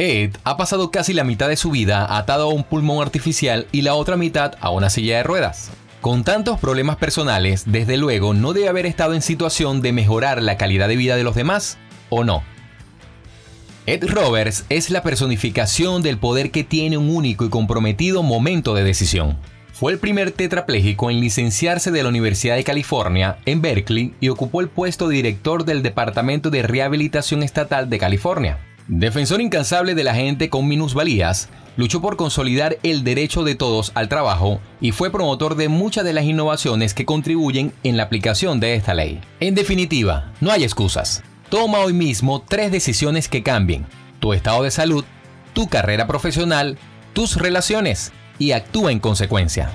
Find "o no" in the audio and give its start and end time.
12.08-12.42